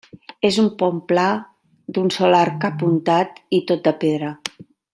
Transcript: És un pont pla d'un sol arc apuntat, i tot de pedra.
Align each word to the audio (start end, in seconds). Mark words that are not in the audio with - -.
És 0.47 0.55
un 0.61 0.69
pont 0.79 1.01
pla 1.11 1.25
d'un 1.97 2.09
sol 2.15 2.37
arc 2.39 2.65
apuntat, 2.71 3.39
i 3.59 3.61
tot 3.73 3.85
de 3.91 3.95
pedra. 4.07 4.33